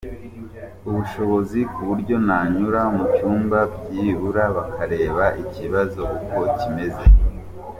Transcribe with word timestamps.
ubushobozi 0.89 1.59
ku 1.73 1.81
buryo 1.89 2.15
nanyura 2.27 2.81
mu 2.95 3.03
cyuma 3.15 3.59
byibura 3.81 4.43
bakareba 4.55 5.25
ikibazo 5.43 6.01
uko 6.17 6.39
kimeze”. 6.59 7.05